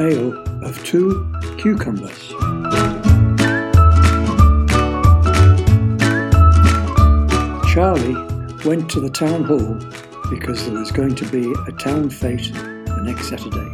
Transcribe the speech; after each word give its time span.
tale 0.00 0.32
of 0.64 0.82
two 0.82 1.30
cucumbers. 1.58 2.28
Charlie 7.70 8.14
went 8.64 8.88
to 8.88 9.00
the 9.00 9.10
town 9.12 9.44
hall 9.44 9.74
because 10.30 10.64
there 10.64 10.78
was 10.78 10.90
going 10.90 11.14
to 11.16 11.26
be 11.26 11.52
a 11.68 11.72
town 11.72 12.08
fete 12.08 12.50
the 12.54 13.02
next 13.02 13.28
Saturday. 13.28 13.70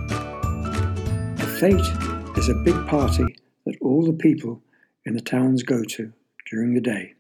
A 1.45 1.47
fete 1.61 2.37
is 2.37 2.49
a 2.49 2.61
big 2.65 2.89
party 2.89 3.37
that 3.65 3.79
all 3.81 4.05
the 4.05 4.13
people 4.13 4.65
in 5.05 5.15
the 5.15 5.21
towns 5.21 5.63
go 5.63 5.85
to 5.85 6.13
during 6.51 6.75
the 6.75 6.81
day. 6.81 7.15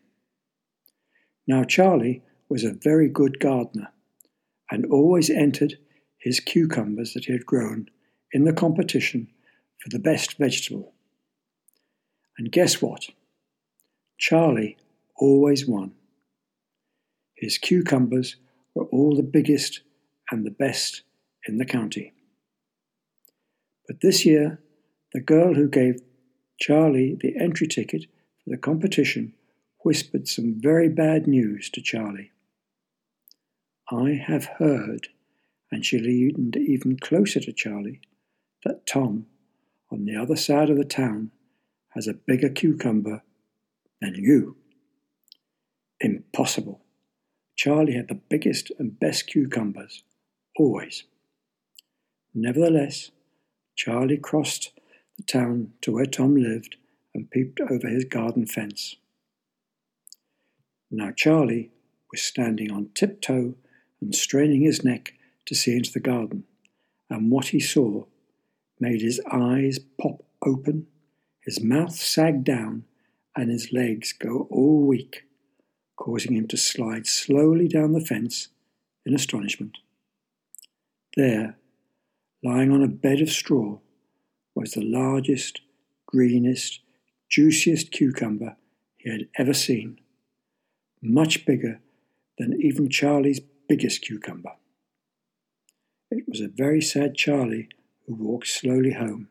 Now, 1.46 1.62
Charlie 1.62 2.24
was 2.48 2.64
a 2.64 2.72
very 2.72 3.08
good 3.08 3.38
gardener 3.38 3.92
and 4.68 4.84
always 4.86 5.30
entered 5.30 5.78
his 6.18 6.40
cucumbers 6.40 7.14
that 7.14 7.26
he 7.26 7.32
had 7.32 7.46
grown 7.46 7.88
in 8.32 8.44
the 8.44 8.52
competition 8.52 9.28
for 9.78 9.88
the 9.90 9.98
best 9.98 10.38
vegetable. 10.38 10.92
And 12.38 12.52
guess 12.52 12.82
what? 12.82 13.08
Charlie 14.18 14.76
always 15.16 15.66
won. 15.66 15.92
His 17.36 17.58
cucumbers 17.58 18.36
were 18.74 18.86
all 18.86 19.14
the 19.14 19.22
biggest 19.22 19.80
and 20.30 20.44
the 20.44 20.50
best 20.50 21.02
in 21.46 21.58
the 21.58 21.64
county. 21.64 22.12
But 23.86 24.00
this 24.00 24.26
year, 24.26 24.60
the 25.12 25.20
girl 25.20 25.54
who 25.54 25.68
gave 25.68 26.00
Charlie 26.58 27.16
the 27.20 27.36
entry 27.38 27.68
ticket 27.68 28.06
for 28.42 28.50
the 28.50 28.56
competition 28.56 29.34
whispered 29.84 30.26
some 30.26 30.56
very 30.58 30.88
bad 30.88 31.26
news 31.26 31.70
to 31.70 31.80
Charlie. 31.80 32.32
I 33.90 34.20
have 34.26 34.46
heard, 34.58 35.08
and 35.70 35.84
she 35.84 35.98
leaned 35.98 36.56
even 36.56 36.98
closer 36.98 37.38
to 37.40 37.52
Charlie, 37.52 38.00
that 38.64 38.86
Tom, 38.86 39.26
on 39.90 40.04
the 40.04 40.16
other 40.16 40.36
side 40.36 40.70
of 40.70 40.76
the 40.76 40.84
town, 40.84 41.30
has 41.94 42.06
a 42.06 42.14
bigger 42.14 42.48
cucumber 42.48 43.22
than 44.00 44.14
you. 44.14 44.56
Impossible. 46.00 46.82
Charlie 47.56 47.94
had 47.94 48.08
the 48.08 48.20
biggest 48.28 48.70
and 48.78 48.98
best 48.98 49.26
cucumbers, 49.26 50.02
always. 50.58 51.04
Nevertheless, 52.34 53.10
Charlie 53.74 54.18
crossed 54.18 54.72
the 55.16 55.22
town 55.22 55.72
to 55.80 55.92
where 55.92 56.04
Tom 56.04 56.36
lived 56.36 56.76
and 57.14 57.30
peeped 57.30 57.60
over 57.60 57.88
his 57.88 58.04
garden 58.04 58.46
fence. 58.46 58.96
Now 60.90 61.12
Charlie 61.16 61.70
was 62.12 62.20
standing 62.20 62.70
on 62.70 62.90
tiptoe 62.94 63.54
and 64.00 64.14
straining 64.14 64.60
his 64.60 64.84
neck 64.84 65.14
to 65.46 65.54
see 65.54 65.74
into 65.74 65.92
the 65.92 66.00
garden, 66.00 66.44
and 67.08 67.30
what 67.30 67.48
he 67.48 67.60
saw 67.60 68.04
made 68.80 69.00
his 69.00 69.20
eyes 69.30 69.78
pop 70.00 70.24
open, 70.44 70.86
his 71.42 71.62
mouth 71.62 71.94
sag 71.94 72.44
down, 72.44 72.84
and 73.34 73.50
his 73.50 73.72
legs 73.72 74.12
go 74.12 74.46
all 74.50 74.86
weak 74.86 75.26
causing 75.96 76.36
him 76.36 76.46
to 76.48 76.56
slide 76.56 77.06
slowly 77.06 77.66
down 77.66 77.92
the 77.92 78.04
fence 78.04 78.48
in 79.04 79.14
astonishment. 79.14 79.78
There, 81.16 81.56
lying 82.44 82.70
on 82.70 82.82
a 82.82 82.88
bed 82.88 83.20
of 83.20 83.30
straw, 83.30 83.78
was 84.54 84.72
the 84.72 84.84
largest, 84.84 85.62
greenest, 86.06 86.80
juiciest 87.28 87.90
cucumber 87.90 88.56
he 88.96 89.10
had 89.10 89.28
ever 89.38 89.54
seen, 89.54 89.98
much 91.02 91.46
bigger 91.46 91.80
than 92.38 92.60
even 92.60 92.90
Charlie's 92.90 93.40
biggest 93.68 94.02
cucumber. 94.02 94.52
It 96.10 96.24
was 96.28 96.40
a 96.40 96.48
very 96.48 96.82
sad 96.82 97.14
Charlie 97.14 97.68
who 98.06 98.14
walked 98.14 98.48
slowly 98.48 98.92
home. 98.92 99.28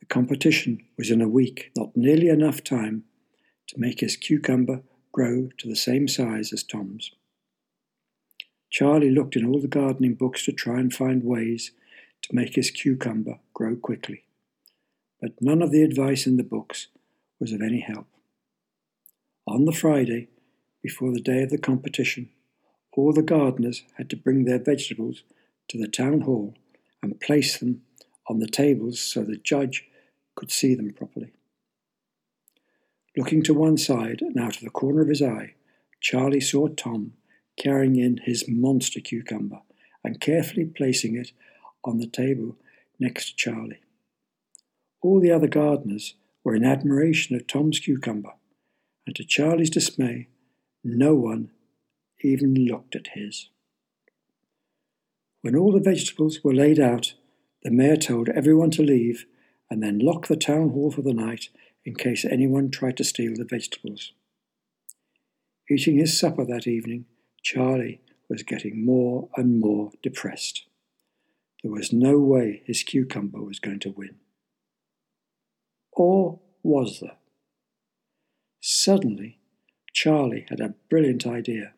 The 0.00 0.06
competition 0.06 0.84
was 0.96 1.10
in 1.10 1.20
a 1.20 1.28
week, 1.28 1.70
not 1.76 1.96
nearly 1.96 2.28
enough 2.28 2.62
time 2.62 3.04
to 3.68 3.78
make 3.78 4.00
his 4.00 4.16
cucumber 4.16 4.82
grow 5.12 5.50
to 5.58 5.68
the 5.68 5.76
same 5.76 6.08
size 6.08 6.52
as 6.52 6.62
Tom's. 6.62 7.12
Charlie 8.70 9.10
looked 9.10 9.36
in 9.36 9.46
all 9.46 9.60
the 9.60 9.68
gardening 9.68 10.14
books 10.14 10.44
to 10.44 10.52
try 10.52 10.80
and 10.80 10.92
find 10.92 11.22
ways 11.22 11.72
to 12.22 12.34
make 12.34 12.54
his 12.54 12.70
cucumber 12.70 13.38
grow 13.52 13.76
quickly, 13.76 14.24
but 15.20 15.32
none 15.40 15.62
of 15.62 15.72
the 15.72 15.82
advice 15.82 16.26
in 16.26 16.36
the 16.36 16.42
books 16.42 16.88
was 17.38 17.52
of 17.52 17.60
any 17.60 17.80
help. 17.80 18.06
On 19.46 19.64
the 19.64 19.72
Friday, 19.72 20.28
before 20.82 21.12
the 21.12 21.20
day 21.20 21.42
of 21.42 21.50
the 21.50 21.58
competition, 21.58 22.30
all 22.92 23.12
the 23.12 23.22
gardeners 23.22 23.82
had 23.98 24.08
to 24.10 24.16
bring 24.16 24.44
their 24.44 24.58
vegetables 24.58 25.22
to 25.68 25.78
the 25.78 25.88
town 25.88 26.22
hall 26.22 26.54
and 27.02 27.20
place 27.20 27.58
them 27.58 27.82
on 28.28 28.38
the 28.38 28.46
tables 28.46 29.00
so 29.00 29.22
the 29.22 29.36
judge 29.36 29.84
could 30.34 30.50
see 30.50 30.74
them 30.74 30.92
properly. 30.92 31.32
Looking 33.16 33.42
to 33.42 33.54
one 33.54 33.76
side 33.76 34.22
and 34.22 34.38
out 34.38 34.56
of 34.56 34.62
the 34.62 34.70
corner 34.70 35.02
of 35.02 35.08
his 35.08 35.20
eye, 35.20 35.54
Charlie 36.00 36.40
saw 36.40 36.68
Tom 36.68 37.12
carrying 37.58 37.96
in 37.96 38.20
his 38.24 38.44
monster 38.48 39.00
cucumber 39.00 39.60
and 40.02 40.20
carefully 40.20 40.64
placing 40.64 41.16
it 41.16 41.32
on 41.84 41.98
the 41.98 42.06
table 42.06 42.56
next 42.98 43.26
to 43.26 43.36
Charlie. 43.36 43.80
All 45.02 45.20
the 45.20 45.32
other 45.32 45.48
gardeners 45.48 46.14
were 46.44 46.54
in 46.54 46.64
admiration 46.64 47.36
of 47.36 47.46
Tom's 47.46 47.78
cucumber, 47.78 48.32
and 49.06 49.14
to 49.16 49.24
Charlie's 49.24 49.70
dismay, 49.70 50.28
no 50.82 51.14
one 51.14 51.50
even 52.22 52.54
looked 52.54 52.96
at 52.96 53.08
his. 53.14 53.50
When 55.42 55.56
all 55.56 55.72
the 55.72 55.80
vegetables 55.80 56.42
were 56.42 56.54
laid 56.54 56.78
out, 56.78 57.14
the 57.62 57.70
mayor 57.70 57.96
told 57.96 58.28
everyone 58.28 58.70
to 58.72 58.82
leave 58.82 59.26
and 59.68 59.82
then 59.82 59.98
lock 59.98 60.28
the 60.28 60.36
town 60.36 60.70
hall 60.70 60.90
for 60.90 61.02
the 61.02 61.12
night 61.12 61.48
in 61.84 61.94
case 61.96 62.24
anyone 62.24 62.70
tried 62.70 62.96
to 62.98 63.04
steal 63.04 63.34
the 63.34 63.44
vegetables. 63.44 64.12
Eating 65.68 65.98
his 65.98 66.18
supper 66.18 66.44
that 66.44 66.66
evening, 66.66 67.06
Charlie 67.42 68.00
was 68.28 68.42
getting 68.44 68.84
more 68.84 69.28
and 69.36 69.60
more 69.60 69.90
depressed. 70.02 70.66
There 71.62 71.72
was 71.72 71.92
no 71.92 72.18
way 72.18 72.62
his 72.64 72.82
cucumber 72.82 73.42
was 73.42 73.58
going 73.58 73.80
to 73.80 73.90
win. 73.90 74.16
Or 75.92 76.40
was 76.62 77.00
there? 77.00 77.16
Suddenly, 78.60 79.38
Charlie 79.92 80.46
had 80.48 80.60
a 80.60 80.74
brilliant 80.88 81.26
idea. 81.26 81.74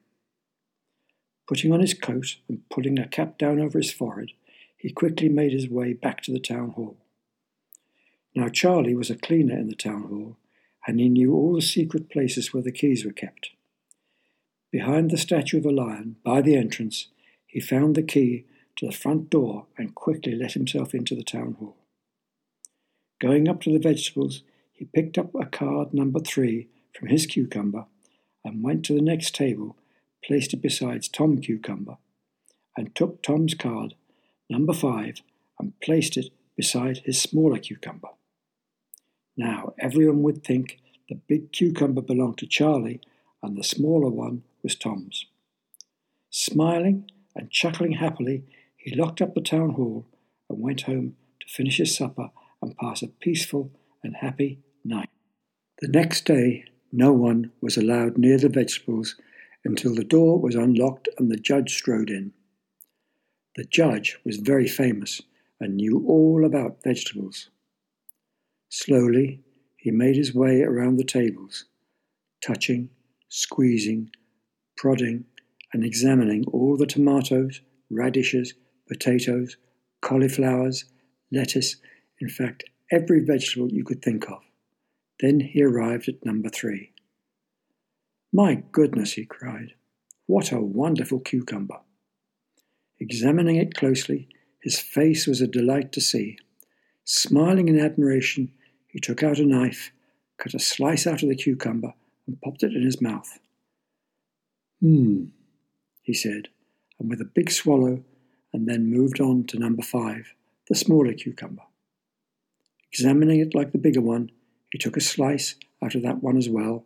Putting 1.47 1.73
on 1.73 1.81
his 1.81 1.95
coat 1.95 2.37
and 2.49 2.69
pulling 2.71 2.99
a 2.99 3.07
cap 3.07 3.39
down 3.39 3.61
over 3.61 3.79
his 3.79 3.93
forehead, 3.93 4.33
he 4.77 4.91
quickly 4.91 5.29
made 5.29 5.53
his 5.53 5.69
way 5.69 5.93
back 5.93 6.23
to 6.23 6.33
the 6.33 6.41
town 6.41 6.71
hall. 6.71 6.97
Now, 8.35 8.49
Charlie 8.49 8.95
was 8.95 9.11
a 9.11 9.17
cleaner 9.17 9.57
in 9.57 9.69
the 9.69 9.75
town 9.75 10.05
hall, 10.05 10.37
and 10.87 10.99
he 10.99 11.09
knew 11.09 11.33
all 11.33 11.55
the 11.55 11.63
secret 11.63 12.11
places 12.11 12.53
where 12.53 12.63
the 12.63 12.73
keys 12.73 13.05
were 13.05 13.13
kept. 13.13 13.51
Behind 14.71 15.11
the 15.11 15.17
statue 15.17 15.59
of 15.59 15.67
a 15.67 15.71
lion, 15.71 16.17
by 16.25 16.43
the 16.43 16.57
entrance, 16.57 17.09
he 17.47 17.61
found 17.61 17.95
the 17.95 18.03
key 18.03 18.45
to 18.77 18.87
the 18.87 18.93
front 18.93 19.31
door 19.31 19.67
and 19.79 19.95
quickly 19.95 20.35
let 20.35 20.53
himself 20.53 20.95
into 20.95 21.15
the 21.15 21.23
town 21.23 21.55
hall. 21.61 21.77
Going 23.21 23.49
up 23.49 23.61
to 23.63 23.73
the 23.73 23.79
vegetables, 23.79 24.43
he 24.73 24.87
picked 24.87 25.17
up 25.17 25.35
a 25.35 25.47
card 25.47 25.95
number 25.95 26.19
three 26.19 26.69
from 26.93 27.09
his 27.09 27.27
cucumber 27.27 27.87
and 28.45 28.65
went 28.65 28.85
to 28.87 28.95
the 28.95 29.01
next 29.01 29.35
table, 29.35 29.77
placed 30.27 30.55
it 30.55 30.63
beside 30.63 31.05
Tom 31.13 31.39
Cucumber, 31.39 31.97
and 32.77 32.95
took 32.95 33.23
Tom's 33.23 33.55
card, 33.55 33.95
number 34.49 34.73
five, 34.73 35.17
and 35.59 35.79
placed 35.81 36.17
it 36.17 36.31
beside 36.57 36.99
his 36.99 37.21
smaller 37.21 37.59
cucumber. 37.59 38.09
Now 39.37 39.75
everyone 39.79 40.23
would 40.23 40.45
think 40.45 40.79
the 41.09 41.17
big 41.17 41.53
cucumber 41.53 42.01
belonged 42.01 42.39
to 42.39 42.47
Charlie 42.47 43.01
and 43.43 43.57
the 43.57 43.65
smaller 43.65 44.09
one 44.09 44.43
was 44.63 44.75
Tom's. 44.75 45.27
Smiling 46.31 47.11
and 47.35 47.51
chuckling 47.51 47.93
happily, 47.93 48.45
he 48.77 48.95
locked 48.95 49.21
up 49.21 49.35
the 49.35 49.41
town 49.41 49.71
hall 49.71 50.07
and 50.49 50.61
went 50.61 50.83
home 50.83 51.17
to 51.41 51.47
finish 51.49 51.79
his 51.79 51.97
supper 51.97 52.31
and 52.63 52.77
pass 52.79 53.03
a 53.03 53.09
peaceful 53.09 53.71
and 54.03 54.17
happy 54.17 54.61
night. 54.85 55.11
The 55.81 55.89
next 55.89 56.25
day, 56.25 56.65
no 56.93 57.13
one 57.13 57.51
was 57.61 57.77
allowed 57.77 58.17
near 58.17 58.39
the 58.39 58.49
vegetables 58.49 59.17
until 59.65 59.95
the 59.95 60.05
door 60.05 60.39
was 60.39 60.55
unlocked 60.55 61.09
and 61.19 61.31
the 61.31 61.37
judge 61.37 61.75
strode 61.75 62.11
in. 62.11 62.33
The 63.57 63.65
judge 63.65 64.19
was 64.25 64.37
very 64.37 64.69
famous 64.69 65.23
and 65.61 65.77
knew 65.77 66.05
all 66.07 66.45
about 66.45 66.83
vegetables. 66.83 67.51
Slowly, 68.69 69.41
he 69.77 69.91
made 69.91 70.17
his 70.17 70.35
way 70.35 70.63
around 70.63 70.97
the 70.97 71.05
tables, 71.05 71.67
touching, 72.43 72.91
squeezing, 73.29 74.11
prodding, 74.77 75.25
and 75.73 75.85
examining 75.85 76.45
all 76.47 76.77
the 76.77 76.87
tomatoes, 76.87 77.61
radishes, 77.91 78.55
potatoes, 78.89 79.57
cauliflowers, 80.01 80.87
lettuce, 81.31 81.77
in 82.21 82.29
fact, 82.29 82.65
every 82.91 83.21
vegetable 83.21 83.71
you 83.73 83.85
could 83.85 84.03
think 84.03 84.29
of. 84.31 84.43
Then 85.21 85.41
he 85.41 85.63
arrived 85.63 86.09
at 86.09 86.25
number 86.25 86.49
three. 86.49 86.94
My 88.37 88.65
goodness, 88.73 89.13
he 89.13 89.25
cried, 89.25 89.75
what 90.27 90.51
a 90.51 90.61
wonderful 90.61 91.21
cucumber! 91.21 91.79
Examining 92.99 93.55
it 93.55 93.75
closely, 93.75 94.29
his 94.61 94.81
face 94.81 95.29
was 95.29 95.41
a 95.41 95.47
delight 95.47 95.93
to 95.93 96.01
see 96.01 96.39
Smiling 97.05 97.69
in 97.69 97.79
admiration, 97.79 98.51
he 98.89 98.99
took 98.99 99.23
out 99.23 99.39
a 99.39 99.47
knife, 99.47 99.93
cut 100.37 100.53
a 100.53 100.59
slice 100.59 101.07
out 101.07 101.23
of 101.23 101.29
the 101.29 101.37
cucumber, 101.37 101.95
and 102.27 102.41
popped 102.41 102.65
it 102.65 102.75
in 102.75 102.83
his 102.83 103.01
mouth. 103.01 103.39
Hmm, 104.81 105.27
he 106.03 106.13
said, 106.13 106.49
and 106.99 107.09
with 107.09 107.21
a 107.21 107.25
big 107.27 107.53
swallow, 107.53 108.03
and 108.53 108.67
then 108.67 108.91
moved 108.91 109.21
on 109.21 109.45
to 109.45 109.61
number 109.61 109.83
five, 109.83 110.35
the 110.69 110.75
smaller 110.75 111.13
cucumber. 111.13 111.63
Examining 112.91 113.39
it 113.39 113.55
like 113.55 113.71
the 113.71 113.79
bigger 113.79 114.01
one, 114.01 114.31
he 114.73 114.79
took 114.79 114.97
a 114.97 115.01
slice 115.01 115.55
out 115.81 115.95
of 115.95 116.03
that 116.03 116.21
one 116.21 116.37
as 116.37 116.49
well, 116.49 116.85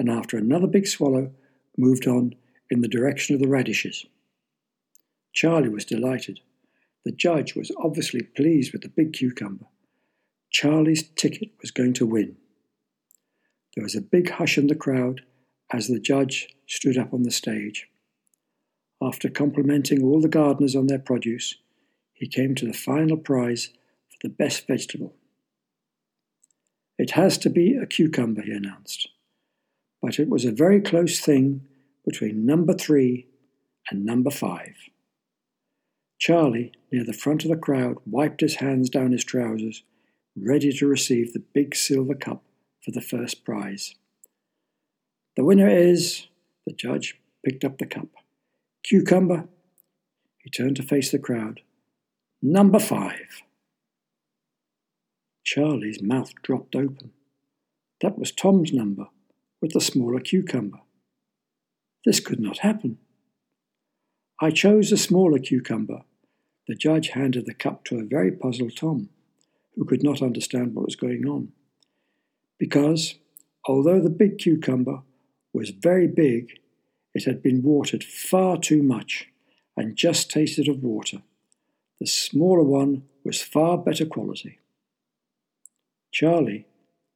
and 0.00 0.08
after 0.08 0.38
another 0.38 0.66
big 0.66 0.86
swallow, 0.86 1.30
moved 1.76 2.06
on 2.06 2.34
in 2.70 2.80
the 2.80 2.88
direction 2.88 3.34
of 3.34 3.40
the 3.42 3.46
radishes. 3.46 4.06
Charlie 5.34 5.68
was 5.68 5.84
delighted. 5.84 6.40
The 7.04 7.12
judge 7.12 7.54
was 7.54 7.70
obviously 7.76 8.22
pleased 8.22 8.72
with 8.72 8.80
the 8.80 8.88
big 8.88 9.12
cucumber. 9.12 9.66
Charlie's 10.50 11.06
ticket 11.10 11.50
was 11.60 11.70
going 11.70 11.92
to 11.92 12.06
win. 12.06 12.36
There 13.76 13.84
was 13.84 13.94
a 13.94 14.00
big 14.00 14.30
hush 14.30 14.56
in 14.56 14.68
the 14.68 14.74
crowd 14.74 15.20
as 15.70 15.86
the 15.88 16.00
judge 16.00 16.48
stood 16.66 16.96
up 16.96 17.12
on 17.12 17.24
the 17.24 17.30
stage. 17.30 17.86
After 19.02 19.28
complimenting 19.28 20.02
all 20.02 20.22
the 20.22 20.28
gardeners 20.28 20.74
on 20.74 20.86
their 20.86 20.98
produce, 20.98 21.56
he 22.14 22.26
came 22.26 22.54
to 22.54 22.66
the 22.66 22.72
final 22.72 23.18
prize 23.18 23.68
for 24.08 24.16
the 24.22 24.32
best 24.32 24.66
vegetable. 24.66 25.14
It 26.96 27.10
has 27.10 27.36
to 27.38 27.50
be 27.50 27.74
a 27.76 27.84
cucumber, 27.84 28.40
he 28.40 28.52
announced, 28.52 29.09
but 30.02 30.18
it 30.18 30.28
was 30.28 30.44
a 30.44 30.52
very 30.52 30.80
close 30.80 31.20
thing 31.20 31.66
between 32.04 32.46
number 32.46 32.74
three 32.74 33.26
and 33.90 34.04
number 34.04 34.30
five. 34.30 34.74
Charlie, 36.18 36.72
near 36.92 37.04
the 37.04 37.12
front 37.12 37.44
of 37.44 37.50
the 37.50 37.56
crowd, 37.56 37.96
wiped 38.06 38.40
his 38.40 38.56
hands 38.56 38.90
down 38.90 39.12
his 39.12 39.24
trousers, 39.24 39.84
ready 40.36 40.72
to 40.72 40.86
receive 40.86 41.32
the 41.32 41.42
big 41.54 41.74
silver 41.74 42.14
cup 42.14 42.42
for 42.84 42.90
the 42.90 43.00
first 43.00 43.44
prize. 43.44 43.94
The 45.36 45.44
winner 45.44 45.68
is, 45.68 46.26
the 46.66 46.72
judge 46.74 47.18
picked 47.44 47.64
up 47.64 47.78
the 47.78 47.86
cup. 47.86 48.08
Cucumber. 48.82 49.48
He 50.38 50.50
turned 50.50 50.76
to 50.76 50.82
face 50.82 51.10
the 51.10 51.18
crowd. 51.18 51.60
Number 52.42 52.78
five. 52.78 53.42
Charlie's 55.44 56.02
mouth 56.02 56.32
dropped 56.42 56.74
open. 56.76 57.12
That 58.00 58.18
was 58.18 58.32
Tom's 58.32 58.72
number, 58.72 59.08
with 59.60 59.72
the 59.72 59.80
smaller 59.80 60.20
cucumber. 60.20 60.80
This 62.04 62.20
could 62.20 62.40
not 62.40 62.58
happen. 62.58 62.98
I 64.40 64.50
chose 64.50 64.90
the 64.90 64.96
smaller 64.96 65.38
cucumber, 65.38 66.02
the 66.66 66.74
judge 66.74 67.08
handed 67.08 67.46
the 67.46 67.54
cup 67.54 67.84
to 67.84 67.98
a 67.98 68.04
very 68.04 68.30
puzzled 68.30 68.76
Tom, 68.76 69.10
who 69.74 69.84
could 69.84 70.02
not 70.02 70.22
understand 70.22 70.74
what 70.74 70.86
was 70.86 70.96
going 70.96 71.26
on. 71.26 71.52
Because, 72.58 73.16
although 73.66 74.00
the 74.00 74.08
big 74.08 74.38
cucumber 74.38 75.02
was 75.52 75.70
very 75.70 76.06
big, 76.06 76.60
it 77.14 77.24
had 77.24 77.42
been 77.42 77.62
watered 77.62 78.04
far 78.04 78.56
too 78.56 78.82
much 78.82 79.28
and 79.76 79.96
just 79.96 80.30
tasted 80.30 80.68
of 80.68 80.82
water. 80.82 81.22
The 82.00 82.06
smaller 82.06 82.62
one 82.62 83.02
was 83.24 83.42
far 83.42 83.76
better 83.76 84.06
quality. 84.06 84.58
Charlie 86.12 86.66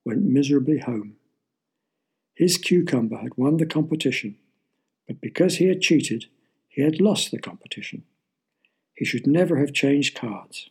went 0.04 0.22
miserably 0.22 0.78
home. 0.78 1.16
His 2.34 2.58
cucumber 2.58 3.18
had 3.18 3.36
won 3.36 3.58
the 3.58 3.66
competition, 3.66 4.36
but 5.06 5.20
because 5.20 5.56
he 5.56 5.68
had 5.68 5.80
cheated, 5.80 6.26
he 6.68 6.82
had 6.82 7.00
lost 7.00 7.30
the 7.30 7.38
competition. 7.38 8.04
He 8.94 9.04
should 9.04 9.26
never 9.26 9.58
have 9.58 9.72
changed 9.72 10.16
cards. 10.16 10.70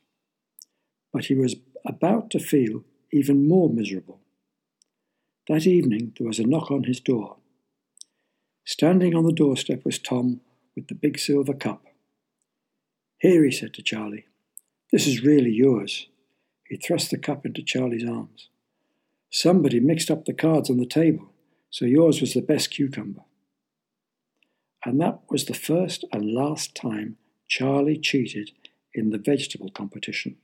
But 1.12 1.26
he 1.26 1.36
was 1.36 1.56
about 1.86 2.30
to 2.32 2.40
feel 2.40 2.84
even 3.12 3.48
more 3.48 3.70
miserable. 3.70 4.20
That 5.48 5.68
evening 5.68 6.14
there 6.18 6.28
was 6.28 6.40
a 6.40 6.48
knock 6.48 6.72
on 6.72 6.84
his 6.84 7.00
door. 7.00 7.38
Standing 8.66 9.14
on 9.14 9.26
the 9.26 9.34
doorstep 9.34 9.84
was 9.84 10.00
Tom 10.00 10.42
with 10.76 10.88
the 10.88 10.96
big 10.96 11.20
silver 11.20 11.54
cup. 11.54 11.84
Here, 13.18 13.44
he 13.44 13.52
said 13.52 13.74
to 13.76 13.82
Charlie, 13.82 14.26
this 14.92 15.08
is 15.08 15.24
really 15.24 15.52
yours. 15.52 16.08
He 16.68 16.78
thrust 16.78 17.12
the 17.12 17.18
cup 17.18 17.46
into 17.46 17.62
Charlie's 17.62 18.08
arms. 18.08 18.50
Somebody 19.30 19.80
mixed 19.80 20.12
up 20.12 20.26
the 20.26 20.34
cards 20.34 20.70
on 20.70 20.78
the 20.78 20.86
table, 20.86 21.33
so 21.74 21.86
yours 21.86 22.22
was 22.22 22.36
the 22.36 22.42
best 22.42 22.70
cucumber. 22.70 23.24
And 24.86 25.02
that 25.02 25.22
was 25.32 25.46
the 25.46 25.56
first 25.56 26.06
and 26.14 26.32
last 26.32 26.76
time 26.76 27.18
Charlie 27.48 27.98
cheated 27.98 28.52
in 28.94 29.10
the 29.10 29.18
vegetable 29.18 29.72
competition. 29.72 30.36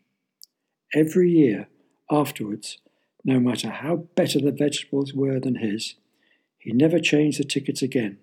Every 0.95 1.29
year 1.29 1.67
afterwards, 2.09 2.79
no 3.23 3.39
matter 3.39 3.69
how 3.69 4.07
better 4.15 4.39
the 4.39 4.51
vegetables 4.51 5.13
were 5.13 5.39
than 5.39 5.57
his, 5.57 5.93
he 6.57 6.71
never 6.71 6.97
changed 6.97 7.39
the 7.39 7.43
tickets 7.43 7.83
again, 7.83 8.17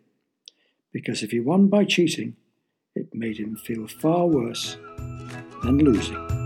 because 0.92 1.22
if 1.22 1.30
he 1.30 1.38
won 1.38 1.68
by 1.68 1.84
cheating, 1.84 2.34
it 2.96 3.14
made 3.14 3.38
him 3.38 3.54
feel 3.54 3.86
far 3.86 4.26
worse 4.26 4.78
than 5.62 5.78
losing. 5.78 6.45